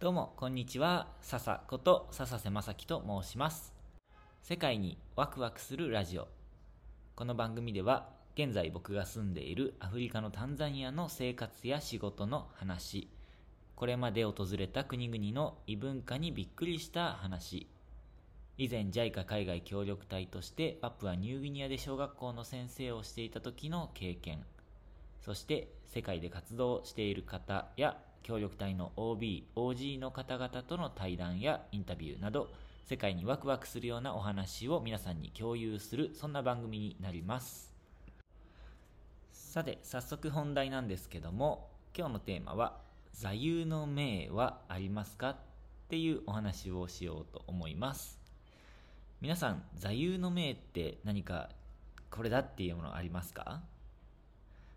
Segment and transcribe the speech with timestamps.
[0.00, 1.08] どうも、こんにちは。
[1.20, 3.74] 笹こと笹瀬正樹と申します。
[4.40, 6.26] 世界にワクワクするラジオ。
[7.14, 13.10] この番組では、現在僕が住んでいるアフリカのタンザニアの生活や仕事の話、
[13.76, 17.68] これまで訪れた国々の異文化にびっくりした話、
[18.56, 24.46] 以前 JICA 海外協力隊としてパプアニューギニアで小学校の先生をしていた時の経験、
[25.20, 32.48] そして世界で活動している方や協力隊の OB、OG の方々との対談やインタビューなど
[32.86, 37.74] 世界にワクワクするようなお話を皆さんに共有するそんな番組になります。
[39.32, 42.78] さて早速本題なんですけども今日のテーマは
[43.12, 45.36] 座右の銘はありますかっ
[45.88, 48.20] ていうお話をしようと思います。
[49.20, 51.50] 皆さん座右の銘って何か
[52.10, 53.60] これだっていうものありますか？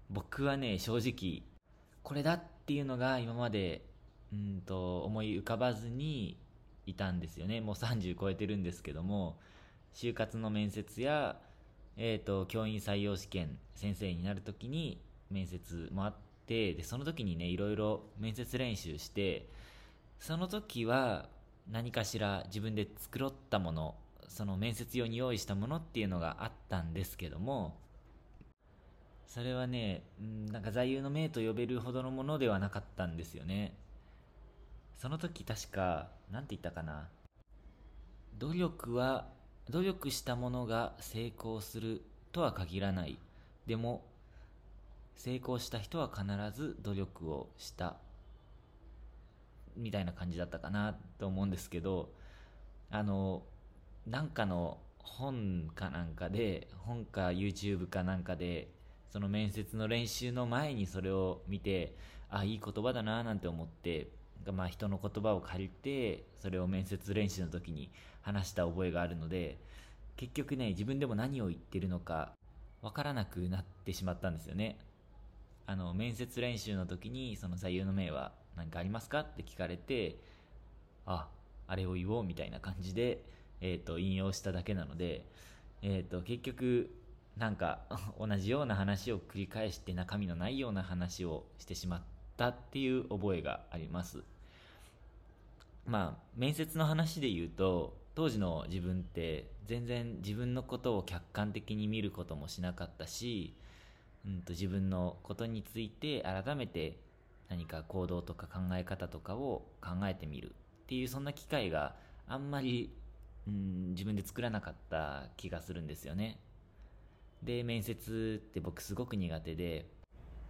[0.10, 1.44] 僕はね正直
[2.02, 3.86] これだっっていうのが今まで
[4.32, 6.38] うんと思い浮かばずに
[6.86, 7.60] いたんですよね。
[7.60, 9.38] もう30超えてるんですけども
[9.94, 11.38] 就活の面接や、
[11.98, 16.14] えー、と教員採用試験先生になるときに面接もあっ
[16.48, 19.50] てでその時にねいろいろ面接練習して
[20.20, 21.28] その時は
[21.70, 23.96] 何かしら自分で作ろったもの
[24.30, 27.78] その面接用に用意したものっていうのがあったんですけども
[29.34, 33.76] それはね、うんなんか座右の銘と呼べるほどのものではなかったんですよね。
[34.96, 37.10] その時確か、なんて言ったかな。
[38.38, 39.26] 努力は、
[39.72, 43.18] 努力したものが成功するとは限らない。
[43.66, 44.04] でも、
[45.16, 47.96] 成功した人は必ず努力をした。
[49.76, 52.14] みたいな感じだったかなと思うんですけど、
[52.92, 53.42] あの、
[54.06, 58.68] なんかの本かなんかで、本か YouTube かなんかで、
[59.14, 61.96] その面接の練習の前にそれを見て
[62.32, 64.08] あいい言葉だななんて思って
[64.52, 67.92] まあ人の言葉を借りてそれを面接練習の時に
[68.24, 69.60] 話した覚えがあるので
[70.18, 72.32] 結局ね自分でも何を言ってるのか
[72.82, 74.80] わからなくなってしまったんですよね。
[75.68, 80.18] あの面接練習の時にその座右の銘は何かありますかって聞かれて
[81.06, 81.28] あ
[81.68, 83.24] あれを言おうみたいな感じで、
[83.62, 85.24] えー、と引用しただけなので、
[85.84, 86.90] えー、と結局
[87.38, 87.82] なんか
[88.20, 92.02] 同じような話を繰り返して中身のないような話をしてしまっ
[92.38, 94.24] たっていう覚えがあります。
[95.86, 103.56] まあ面接の話で言うと当時の自分って全然自分のことを客観的に見ることもしなかったし、
[104.26, 107.00] うん、と自分のことについて改めて
[107.50, 110.52] 何か行動とか考え方とかを考えてみる
[110.84, 111.96] っていうそんな機会が
[112.28, 112.96] あんまり、
[113.48, 116.40] うん、自分で作らなかった気がするんですよね。
[117.46, 119.86] で面接って僕すごく苦手で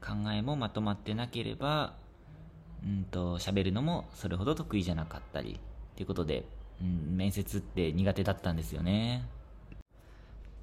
[0.01, 1.95] 考えもまとまってなければ
[2.83, 5.59] うんと喋るのもそれほど得意じゃなかったり
[5.95, 6.45] ということで、
[6.81, 9.25] うん、面接って苦手だったんですよね。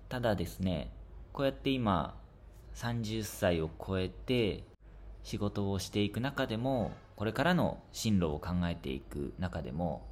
[0.08, 0.90] ただですね
[1.32, 2.14] こうやって今
[2.74, 4.64] 30歳を超えて
[5.22, 10.06] 仕事をしていく中でもこれからの進路を考えていく中でも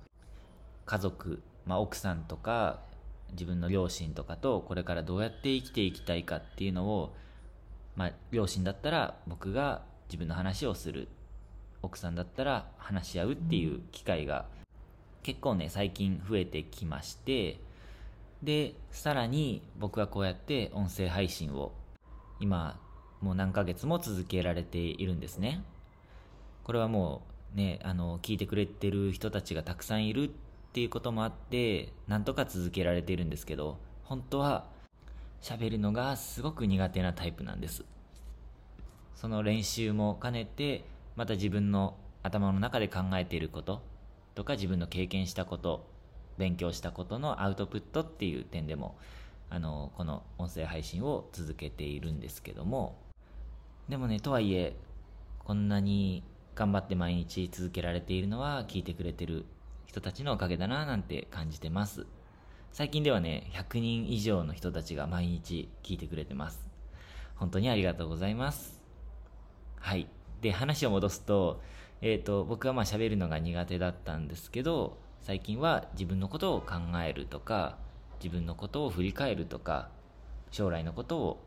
[0.86, 2.80] 家族、まあ、奥さんとか
[3.32, 7.14] 自分の両親とかとこれからどうやって生きていきたいかっていうのを、
[7.96, 11.08] まあ、両親だったら僕が自分の話をする。
[11.82, 14.46] 奥さんだったら話し合うっていう機会が
[15.22, 17.60] 結構ね最近増えてきまして
[18.42, 21.72] でさらに僕はこうやって音声配信を
[22.40, 22.80] 今
[23.20, 25.64] もう何ヶ月も続けられているんですね。
[26.62, 27.22] これはも
[27.54, 30.30] うねあの聞いてくれてる人たちがたくさんいる
[30.68, 34.66] っていうこともあってなんとか続けられているんですけど本当は
[35.40, 37.84] 喋るのがすごく苦手なタイプなんです。
[39.14, 40.84] その練習も兼ねて
[41.16, 43.82] また自分の頭の中で考えていること
[44.36, 45.88] とか自分の経験したこと
[46.36, 48.96] 勉強したことのアウトプットっていう点でも
[49.50, 52.96] あのこの音声配信を続けているんですけども
[53.88, 54.76] でもねとはいえ
[55.40, 56.22] こんなに
[56.54, 59.46] 頑張って毎日続けられているのは聞いてくれてる
[59.88, 62.06] 人たちのおかげだななんて感じてます。
[62.72, 66.60] 最近ではね100人以上の人たちが毎日聞いてくれてます。
[67.36, 68.82] 本当にありがとうございます。
[69.80, 70.06] はい。
[70.42, 71.62] で話を戻すと,、
[72.02, 77.78] えーと、僕はまあ喋るのが苦手だったんですけど最近は自分のことを考えるとか
[78.22, 79.88] 自分のことを振り返るとか
[80.50, 81.42] 将来のことを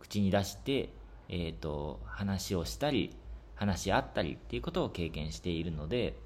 [0.00, 0.90] 口に出して、
[1.28, 3.16] えーと、話をしたり
[3.54, 6.16] 話し合ったりっていうことを経験しているので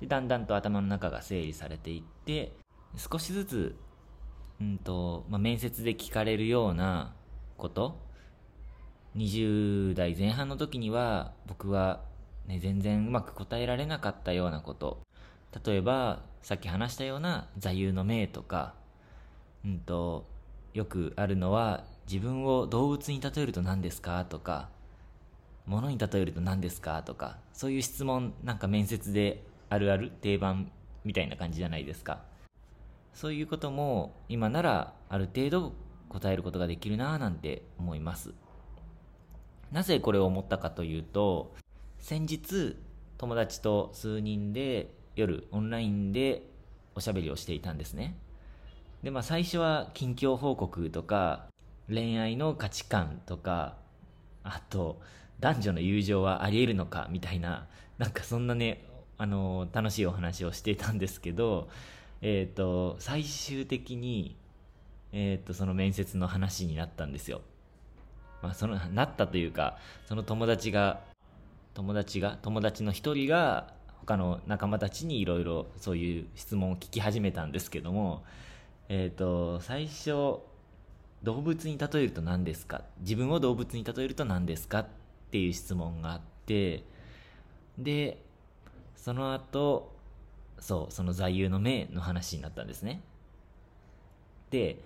[0.00, 2.52] でだんだんと頭の中が整理されていって
[2.96, 3.76] 少しずつ、
[4.60, 7.14] うんとまあ、面接で聞かれるような
[7.56, 7.98] こと
[9.16, 12.00] 20代前半の時には僕は
[12.46, 15.00] ね、全然うまく答えられなかったようなこと
[15.64, 18.74] 例えばさっき話したような座右の銘とか、
[19.64, 20.28] うんと、
[20.72, 24.24] よくあるのは自分を動物に例えると何ですか？
[24.26, 24.68] とか
[25.66, 27.02] 物に例えると何ですか？
[27.02, 30.70] とかそういう質問なんか面接であるある定番
[31.04, 32.20] みたいな感じじゃないですか。
[33.12, 35.72] そういうことも今ならある程度
[36.08, 38.34] 答えることができるなぁなんて思います。
[39.72, 41.54] なぜこれを思ったかというと
[41.98, 42.76] 先日
[43.18, 46.48] 友達と数人で夜オンラインで
[46.94, 48.16] おしゃべりをしていたんですね。
[49.02, 51.46] でまあ最初は近況報告とか
[51.88, 53.76] 恋愛の価値観とか
[54.42, 55.00] あと
[55.40, 57.66] 男女の友情はあり得るのかみたいな
[57.98, 58.84] なんかそんなね
[59.18, 61.68] あの楽しいお話をしていたんですけど
[62.22, 64.36] えっ、ー、と最終的に
[65.12, 67.40] えっ、ー、とその面接の話になったんですよ。
[68.42, 71.00] まあそのなったというかその友達が
[71.74, 78.24] 友達が友達の一人が他の仲間たちにいろいろそういう質問を聞き始めたんですけども
[78.88, 80.38] えっ、ー、と最初
[81.22, 82.82] 動物に例えると何ですか？
[83.00, 84.80] 自分を動物に例えると何ですか？
[84.80, 84.86] っ
[85.30, 86.84] ていう質問があって
[87.78, 88.22] で
[89.06, 89.92] その後
[90.58, 93.02] そうその座右の銘の話になったんですね。
[94.50, 94.82] で、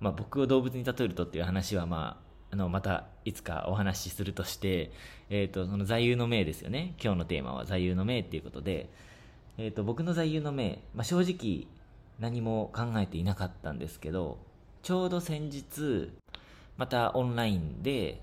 [0.00, 2.20] まあ、僕を動物に例えるとっていう話はま
[2.50, 4.90] ああのまたいつかお話しするとして、
[5.28, 6.96] えーと、その座右の銘ですよね。
[7.00, 8.90] 今日のテーマは座右の銘っていうことで、
[9.56, 11.68] えー、と僕の座右の銘、まあ、正直
[12.18, 14.38] 何も考えていなかったんですけど
[14.82, 16.10] ちょうど先日
[16.76, 18.20] またオンラインで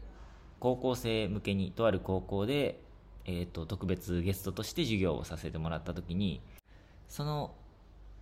[0.59, 2.81] 高校生向けにとある高校で、
[3.27, 6.41] えーと、特別ゲストとして授業をさせてもらった時に
[7.09, 7.53] その、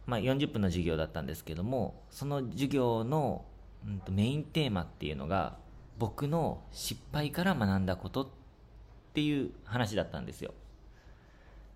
[0.07, 3.45] まあ、40分の授業だったんですけどもその授業の、
[3.87, 5.57] うんと、メインテーマっていうのが
[5.99, 8.27] 僕の失敗から学んだことっ
[9.13, 10.53] ていう話だったんですよ。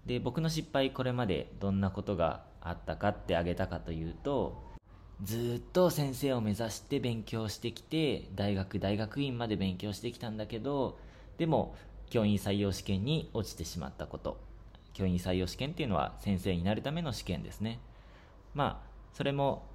[0.06, 4.62] で僕の失敗これまでどんなことがあったかってあげたかというと
[5.24, 10.98] ずっと先生を目指して勉強してきて大学大学院まで勉強してきたんだけど
[11.38, 11.76] でも
[12.10, 14.40] 教員採用試験に落ちてしまったこと。
[14.94, 17.80] 教員採用試験っていうのは先生になるための試験ですね。
[18.54, 19.66] まあそれも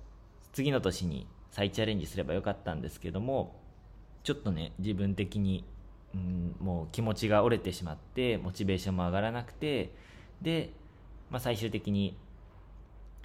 [0.53, 3.61] 次の年に再チャレンジすればよかったんですけども
[4.23, 5.65] ちょっとね自分的に、
[6.15, 9.95] うん、もう気持ちが折れてしまってモチベーションも上がらなくて
[10.43, 10.73] で、
[11.31, 12.17] まあ、最終的に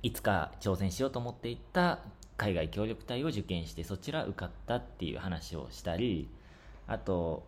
[0.02, 2.00] いつか挑戦しようと思っていた
[2.38, 6.30] 海外協力隊を受験してそちら受かったっていう話をしたり
[6.88, 7.48] あと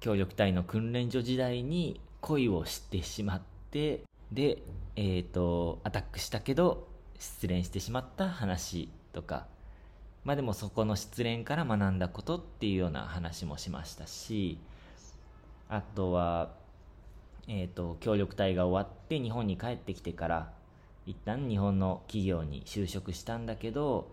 [0.00, 4.02] 協力隊の訓練所時代に恋をしてしまって
[4.32, 4.62] で、
[4.96, 6.88] えーと、アタックしたけど
[7.18, 9.46] 失恋してしまった話とか。
[10.24, 14.58] まあでもそこの失恋から学んだことっていうような話もしましたし
[15.70, 16.50] あとは、
[17.48, 20.52] えーと協力隊が終わって日本に帰ってきてから
[21.06, 24.08] 一旦日本の企業に就職したんだけど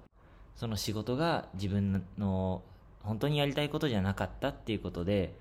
[0.56, 2.63] その仕事が自分の
[3.04, 5.36] 本当にやりたいことじゃなかったっていうことで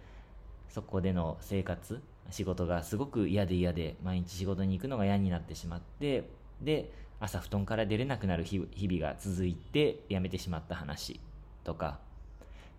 [0.68, 6.28] そこでの生活仕事がすごく嫌で嫌で毎日仕事に行くのが嫌になってしまって
[6.60, 6.90] で
[7.20, 11.20] 朝布団から出れなくなる日々が続いて辞めてしまった話
[11.64, 11.98] とか。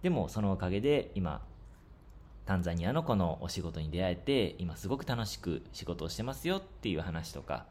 [0.03, 1.41] でもそのおかげで今
[2.45, 7.65] タンザニアのこのお仕事に出会えて今すごく楽しく仕事をしてますよっていう話とか。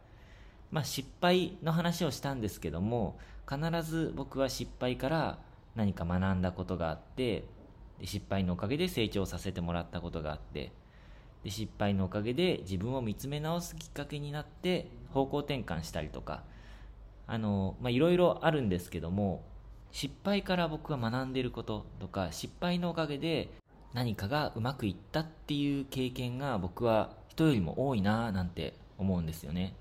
[0.72, 3.18] まあ、失敗の話をしたんですけども
[3.48, 5.38] 必ず僕は失敗から
[5.76, 7.44] 何か学んだことがあって
[8.00, 10.72] で失敗のおかげで成長させてもらったことがあって
[11.44, 16.42] で失敗のおかげで自分を見つめ直すきっかけになって方向転換したりとか
[17.26, 19.44] あのまあいろいろあるんですけども
[19.92, 23.48] 失敗から僕が学んでいることとか失敗のおかげで
[23.94, 29.74] 何かがうまくいったっていう経験が僕は人よりも多いななんて思うんですよね。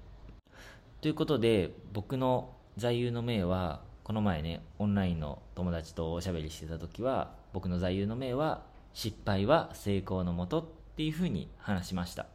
[1.01, 10.65] ということで僕の座右の銘はこの前ねオンラインの友達とおしゃべりしてた時は僕の座右の銘は失敗は成功のもとっ
[10.97, 12.25] ていうふうに話しました。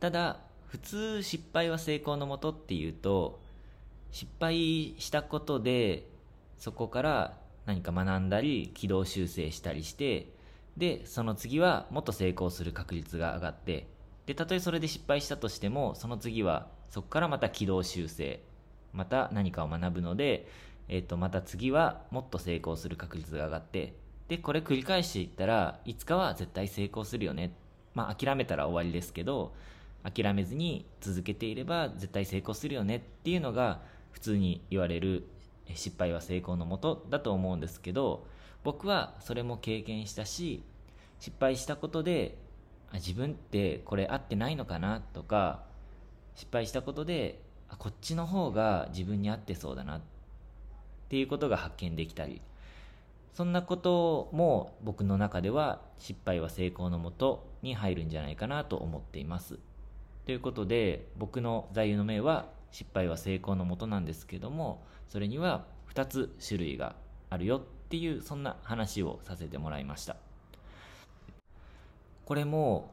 [0.00, 3.40] ただ普通失敗は成功のもとっていうと
[4.10, 6.08] 失敗したことで
[6.58, 10.32] そこから何か学んだり軌道修正したりして
[10.76, 13.86] でその次はもっと成功する確率が上がって
[14.26, 18.42] でたとえそれで失敗したとしてもその次はそこからまた軌道修正
[18.92, 20.48] また何かを学ぶので、
[20.88, 23.94] えー、とまた次はもっと成功する確率が上がって
[24.30, 27.52] でこれ繰り返していったらいつかは絶対成功するよね。
[27.94, 29.52] まあ諦めたら終わりですけど
[30.04, 32.96] 諦めずに続けていれば絶対成功するよね。
[32.98, 33.80] っていうのが
[34.12, 35.26] 普通に言われる
[35.74, 38.24] 失敗は成功のもとだと思うんですけど
[38.62, 40.62] 僕はそれも経験したし
[41.18, 42.38] 失敗したことで
[42.94, 45.00] 自分ってこれ合ってないのかな？
[45.12, 45.64] とか
[46.36, 47.40] 失敗したことで
[47.78, 49.96] こっちの方が自分に合ってそうだな。
[49.96, 50.00] っ
[51.08, 52.40] ていうことが発見できたり。
[53.32, 59.58] そんなことも僕の中では失敗は成功のもとに入るんじゃないかなと思っています。
[60.26, 66.94] ということで僕の座右の銘は失敗は成功のもとなんですけどもそれには2つ種類が
[67.30, 70.16] あるよっていうそんな話をさせてもらいました。
[72.24, 72.90] これも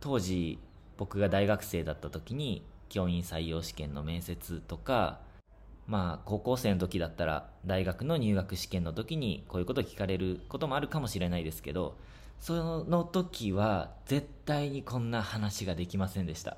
[0.00, 0.58] 当時
[0.96, 5.20] 僕が大学生だった時に教員採用試験の面接とか
[5.90, 11.96] まあ高校生の時だったら大学の入学試験の時にこういうこと聞かれることもあるかもしれないですけど
[12.38, 16.56] その時は絶対にこんな話ができませんでした。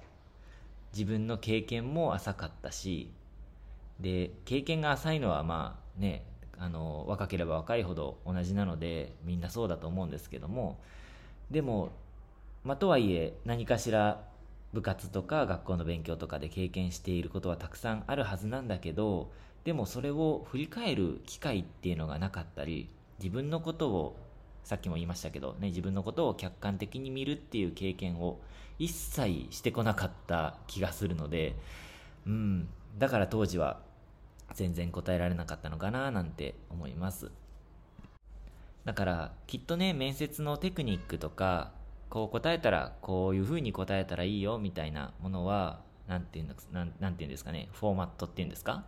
[0.93, 3.11] 自分の経験も浅かったし
[3.99, 6.27] で経験が浅いのはまあね
[6.59, 10.79] あの若ければ若いほど同じなのでみんなそうだと思うんですけども
[11.51, 11.93] でも
[12.65, 14.21] ま、とはいえ何かしら
[14.73, 19.31] 部活とか学校の勉強とかで経験していることはたくさんあるはずなんだけど
[19.65, 22.89] でもそれを振り返る機会っていうのがなかったり
[23.19, 24.17] 自分のことを
[24.65, 28.41] さっきも言いましたけど、ね、自分のことを客観的に見るっていう経験を
[28.79, 31.57] 一切してこなかった気がするので、
[32.27, 33.81] うん、だから当時は
[34.55, 37.31] 全然答えられなかったのかななんて思います。
[38.85, 41.71] だからきっとね面接のテクニックとか
[42.13, 48.85] こう答えたらこういうふうに答えたらいいよみたいなものは何て言うんですなんなんて言うんですかねフォーマットっていうんですか？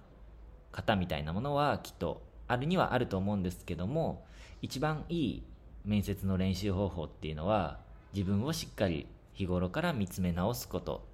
[0.72, 4.26] 型みたいなものはきっとあるにはあると思うんですけども
[4.60, 5.42] 一番いい
[5.86, 7.78] 面接の練習方法っていうのは
[8.12, 11.06] 自分をしっかり日頃から見つめ直すこと。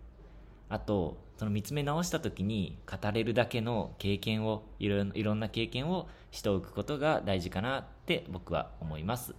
[0.69, 9.37] あとその見つめ直した時に語れるだけの経験をいろいろんな経験をしておくことが大事かなって僕は思います。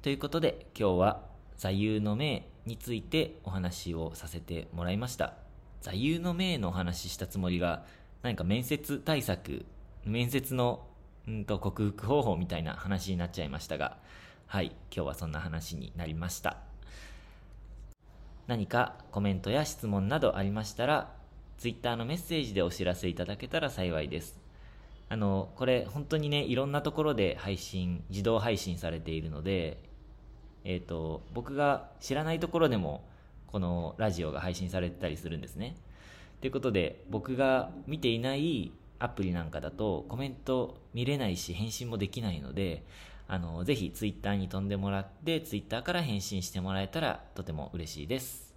[0.00, 5.34] ということで今日は座右の銘についてお話をさせてもらいました。
[5.80, 7.84] 座右の銘のお話ししたつもりが
[8.22, 9.66] 何か面接対策
[10.04, 10.86] 面接の
[11.30, 13.98] んと克服方法みたいな話になっちゃいましたが
[14.46, 16.58] はい今日はそんな話になりました。
[18.46, 21.12] 何かコメントや質問などありましたら
[21.58, 24.38] Twitter のメッセージでお知らせいただけたら幸いです。
[25.08, 29.78] あのこれ本当にねいろんなところで配信自動配信されているので
[30.64, 33.04] えーと、僕が知らないところでも
[33.46, 35.76] このラジオが配信されてたりするんですね。
[36.40, 42.84] ということで僕が見ていないアプリなんかだとコメント見れないし返信もできないので
[43.28, 48.54] あのぜひツイッターに飛んでもらってツイッターから返信してもらえたらとても嬉しいです。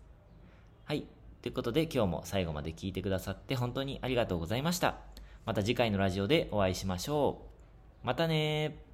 [0.86, 1.06] はい。
[1.42, 4.96] ということで今日も最後まで聞いてくださって本当にありがとうございました。
[5.46, 7.42] また次回のラジオでお会いしましょ
[8.04, 8.06] う。
[8.06, 8.87] またね